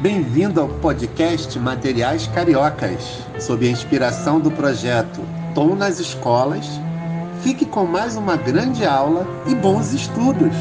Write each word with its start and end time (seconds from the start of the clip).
Bem-vindo 0.00 0.60
ao 0.60 0.68
podcast 0.68 1.58
Materiais 1.58 2.28
Cariocas, 2.28 3.18
sob 3.40 3.66
a 3.66 3.70
inspiração 3.70 4.38
do 4.38 4.48
projeto 4.48 5.20
Tom 5.56 5.74
nas 5.74 5.98
Escolas. 5.98 6.66
Fique 7.42 7.66
com 7.66 7.84
mais 7.84 8.14
uma 8.16 8.36
grande 8.36 8.84
aula 8.84 9.26
e 9.48 9.56
bons 9.56 9.92
estudos! 9.92 10.54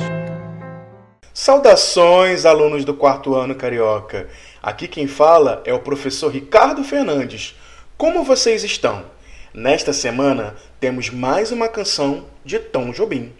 Saudações, 1.32 2.48
alunos 2.48 2.84
do 2.84 2.96
quarto 2.96 3.36
ano 3.36 3.54
carioca! 3.54 4.28
Aqui 4.60 4.88
quem 4.88 5.06
fala 5.06 5.62
é 5.66 5.72
o 5.74 5.82
professor 5.82 6.32
Ricardo 6.32 6.84
Fernandes. 6.84 7.56
Como 7.96 8.24
vocês 8.24 8.64
estão? 8.64 9.06
Nesta 9.54 9.94
semana 9.94 10.56
temos 10.80 11.12
mais 11.12 11.52
uma 11.52 11.68
canção 11.68 12.26
de 12.44 12.58
Tom 12.58 12.90
Jobim. 12.90 13.32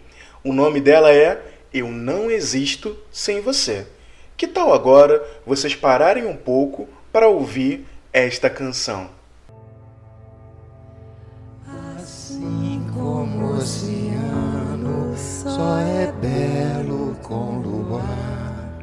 O 0.44 0.52
nome 0.52 0.80
dela 0.80 1.12
é 1.12 1.42
Eu 1.74 1.88
Não 1.88 2.30
Existo 2.30 2.96
Sem 3.10 3.40
Você. 3.40 3.97
Que 4.38 4.46
tal 4.46 4.72
agora 4.72 5.20
vocês 5.44 5.74
pararem 5.74 6.24
um 6.24 6.36
pouco 6.36 6.88
para 7.12 7.26
ouvir 7.26 7.84
esta 8.12 8.48
canção? 8.48 9.10
Assim 11.96 12.86
como 12.94 13.46
o 13.46 13.56
oceano 13.56 15.12
só 15.16 15.78
é 15.80 16.12
belo 16.12 17.16
com 17.20 17.58
luar, 17.58 18.78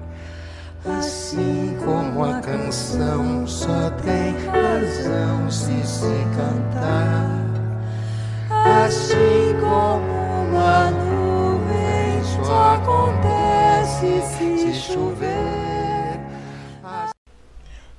assim 0.99 1.77
como 1.85 2.25
a 2.25 2.41
canção 2.41 3.47
só 3.47 3.91
tem 4.03 4.33
razão 4.47 5.49
se 5.49 5.87
se 5.87 6.13
cantar, 6.35 7.47
assim 8.83 9.55
como 9.61 10.14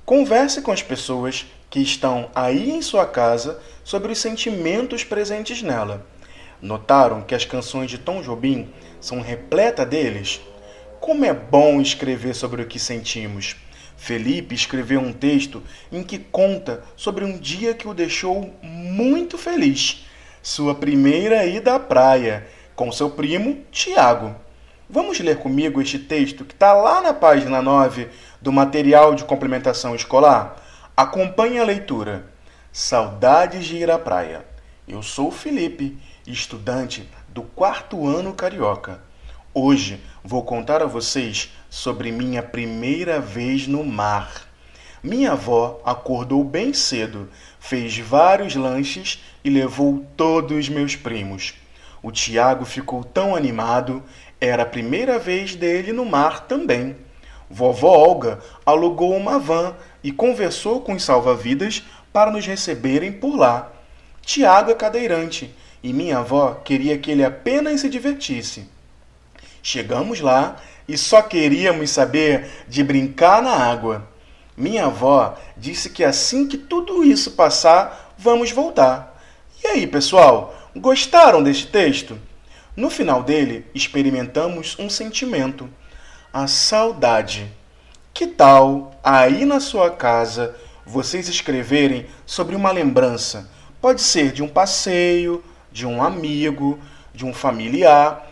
Converse 0.07 0.61
com 0.61 0.71
as 0.71 0.81
pessoas 0.81 1.45
que 1.69 1.81
estão 1.81 2.31
aí 2.33 2.71
em 2.71 2.81
sua 2.81 3.05
casa 3.05 3.59
sobre 3.83 4.13
os 4.13 4.17
sentimentos 4.17 5.03
presentes 5.03 5.61
nela. 5.61 6.07
Notaram 6.61 7.21
que 7.23 7.35
as 7.35 7.43
canções 7.43 7.91
de 7.91 7.97
Tom 7.97 8.21
Jobim 8.21 8.69
são 9.01 9.19
repletas 9.19 9.85
deles? 9.85 10.39
Como 11.01 11.25
é 11.25 11.33
bom 11.33 11.81
escrever 11.81 12.33
sobre 12.33 12.61
o 12.61 12.67
que 12.67 12.79
sentimos. 12.79 13.57
Felipe 13.97 14.55
escreveu 14.55 15.01
um 15.01 15.11
texto 15.11 15.61
em 15.91 16.01
que 16.01 16.17
conta 16.17 16.85
sobre 16.95 17.25
um 17.25 17.37
dia 17.37 17.73
que 17.73 17.85
o 17.89 17.93
deixou 17.93 18.55
muito 18.63 19.37
feliz. 19.37 20.05
Sua 20.41 20.73
primeira 20.73 21.45
ida 21.45 21.75
à 21.75 21.79
praia, 21.81 22.47
com 22.77 22.93
seu 22.93 23.09
primo 23.09 23.61
Tiago. 23.73 24.46
Vamos 24.89 25.19
ler 25.19 25.39
comigo 25.39 25.81
este 25.81 25.99
texto 25.99 26.45
que 26.45 26.53
está 26.53 26.71
lá 26.71 27.01
na 27.01 27.13
página 27.13 27.61
9 27.61 28.07
do 28.41 28.53
material 28.53 29.15
de 29.15 29.25
complementação 29.25 29.93
escolar? 29.93 30.63
Acompanhe 30.95 31.59
a 31.59 31.65
leitura. 31.65 32.25
Saudades 32.71 33.65
de 33.65 33.75
ir 33.75 33.91
à 33.91 33.99
praia. 33.99 34.45
Eu 34.87 35.03
sou 35.03 35.29
Felipe, 35.29 35.97
estudante 36.25 37.05
do 37.27 37.41
quarto 37.41 38.07
ano 38.07 38.33
carioca. 38.33 39.01
Hoje 39.53 40.01
vou 40.23 40.41
contar 40.43 40.81
a 40.81 40.85
vocês 40.85 41.51
sobre 41.69 42.09
minha 42.09 42.41
primeira 42.41 43.19
vez 43.19 43.67
no 43.67 43.83
mar. 43.83 44.47
Minha 45.03 45.33
avó 45.33 45.81
acordou 45.83 46.45
bem 46.45 46.73
cedo, 46.73 47.29
fez 47.59 47.97
vários 47.97 48.55
lanches 48.55 49.21
e 49.43 49.49
levou 49.49 50.05
todos 50.15 50.57
os 50.57 50.69
meus 50.69 50.95
primos. 50.95 51.55
O 52.01 52.11
Tiago 52.11 52.65
ficou 52.65 53.03
tão 53.03 53.35
animado, 53.35 54.03
era 54.39 54.63
a 54.63 54.67
primeira 54.67 55.17
vez 55.17 55.55
dele 55.55 55.91
no 55.91 56.05
mar 56.05 56.47
também. 56.47 56.95
Vovó 57.49 57.89
Olga 57.89 58.39
alugou 58.65 59.15
uma 59.15 59.39
van 59.39 59.75
e 60.03 60.11
conversou 60.11 60.81
com 60.81 60.93
os 60.93 61.03
salva-vidas 61.03 61.83
para 62.11 62.31
nos 62.31 62.45
receberem 62.45 63.11
por 63.11 63.35
lá. 63.35 63.71
Tiago 64.21 64.71
é 64.71 64.75
cadeirante 64.75 65.55
e 65.81 65.93
minha 65.93 66.19
avó 66.19 66.55
queria 66.63 66.97
que 66.97 67.11
ele 67.11 67.23
apenas 67.23 67.81
se 67.81 67.89
divertisse. 67.89 68.67
Chegamos 69.63 70.19
lá 70.19 70.57
e 70.87 70.97
só 70.97 71.21
queríamos 71.21 71.89
saber 71.91 72.49
de 72.67 72.83
brincar 72.83 73.41
na 73.41 73.51
água. 73.51 74.07
Minha 74.55 74.85
avó 74.85 75.37
disse 75.55 75.89
que 75.89 76.03
assim 76.03 76.47
que 76.47 76.57
tudo 76.57 77.03
isso 77.03 77.31
passar, 77.31 78.13
vamos 78.17 78.51
voltar. 78.51 79.21
E 79.63 79.67
aí, 79.67 79.87
pessoal, 79.87 80.53
gostaram 80.75 81.41
deste 81.41 81.67
texto? 81.67 82.19
No 82.75 82.89
final 82.89 83.23
dele, 83.23 83.65
experimentamos 83.73 84.75
um 84.77 84.89
sentimento, 84.89 85.69
a 86.31 86.47
saudade. 86.47 87.51
Que 88.13 88.27
tal 88.27 88.99
aí 89.03 89.45
na 89.45 89.59
sua 89.59 89.89
casa 89.91 90.55
vocês 90.85 91.27
escreverem 91.27 92.05
sobre 92.25 92.55
uma 92.55 92.71
lembrança? 92.71 93.49
Pode 93.81 94.01
ser 94.01 94.31
de 94.31 94.43
um 94.43 94.47
passeio, 94.47 95.43
de 95.71 95.85
um 95.85 96.01
amigo, 96.01 96.79
de 97.13 97.25
um 97.25 97.33
familiar, 97.33 98.27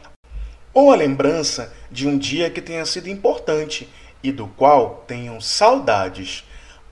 ou 0.74 0.92
a 0.92 0.96
lembrança 0.96 1.74
de 1.90 2.08
um 2.08 2.18
dia 2.18 2.50
que 2.50 2.62
tenha 2.62 2.86
sido 2.86 3.10
importante 3.10 3.90
e 4.22 4.32
do 4.32 4.48
qual 4.48 5.04
tenham 5.08 5.40
saudades. 5.40 6.44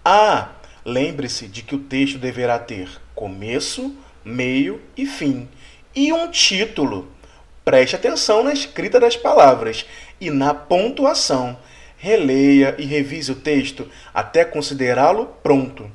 Ah, 0.06 0.50
lembre-se 0.86 1.48
de 1.48 1.62
que 1.62 1.76
o 1.76 1.80
texto 1.80 2.18
deverá 2.18 2.58
ter 2.58 2.90
começo, 3.14 3.96
meio 4.24 4.82
e 4.96 5.06
fim, 5.06 5.48
e 5.96 6.12
um 6.12 6.30
título. 6.30 7.12
Preste 7.64 7.96
atenção 7.96 8.44
na 8.44 8.52
escrita 8.52 9.00
das 9.00 9.16
palavras 9.16 9.86
e 10.20 10.30
na 10.30 10.54
pontuação. 10.54 11.58
Releia 11.98 12.76
e 12.78 12.86
revise 12.86 13.32
o 13.32 13.36
texto 13.36 13.90
até 14.14 14.44
considerá-lo 14.44 15.28
pronto. 15.42 15.90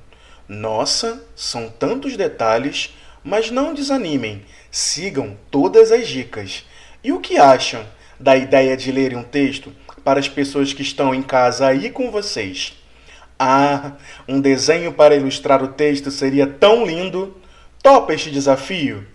Nossa, 0.49 1.23
são 1.37 1.69
tantos 1.69 2.17
detalhes, 2.17 2.95
mas 3.23 3.51
não 3.51 3.75
desanimem, 3.75 4.43
sigam 4.71 5.37
todas 5.51 5.93
as 5.93 6.09
dicas. 6.09 6.65
E 7.05 7.13
o 7.13 7.21
que 7.21 7.37
acham 7.37 7.85
da 8.19 8.35
ideia 8.35 8.77
de 8.77 8.91
lerem 8.91 9.19
um 9.19 9.23
texto 9.23 9.73
para 10.03 10.19
as 10.19 10.29
pessoas 10.29 10.73
que 10.73 10.81
estão 10.81 11.15
em 11.15 11.23
casa 11.23 11.67
aí 11.67 11.91
com 11.91 12.11
vocês? 12.11 12.79
Ah, 13.39 13.93
um 14.27 14.41
desenho 14.41 14.93
para 14.93 15.15
ilustrar 15.15 15.63
o 15.63 15.69
texto 15.69 16.11
seria 16.11 16.47
tão 16.47 16.87
lindo! 16.87 17.37
Topa 17.91 18.13
este 18.13 18.31
desafio? 18.31 19.07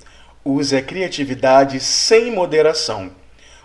Use 0.44 0.76
a 0.76 0.82
criatividade 0.82 1.80
sem 1.80 2.32
moderação. 2.32 3.12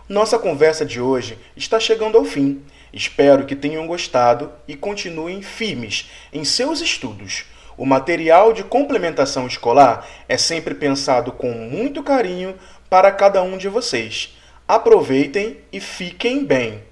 Nossa 0.06 0.38
conversa 0.38 0.84
de 0.84 1.00
hoje 1.00 1.38
está 1.56 1.80
chegando 1.80 2.18
ao 2.18 2.26
fim. 2.26 2.62
Espero 2.92 3.46
que 3.46 3.56
tenham 3.56 3.86
gostado 3.86 4.52
e 4.68 4.76
continuem 4.76 5.40
firmes 5.40 6.10
em 6.30 6.44
seus 6.44 6.82
estudos. 6.82 7.46
O 7.74 7.86
material 7.86 8.52
de 8.52 8.62
complementação 8.62 9.46
escolar 9.46 10.06
é 10.28 10.36
sempre 10.36 10.74
pensado 10.74 11.32
com 11.32 11.52
muito 11.52 12.02
carinho 12.02 12.54
para 12.90 13.10
cada 13.10 13.42
um 13.42 13.56
de 13.56 13.66
vocês. 13.66 14.36
Aproveitem 14.68 15.56
e 15.72 15.80
fiquem 15.80 16.44
bem! 16.44 16.87